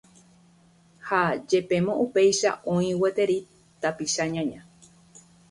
[1.09, 1.19] Ha
[1.51, 3.37] jepémo upéicha oĩ gueteri
[3.81, 4.61] tapicha ñaña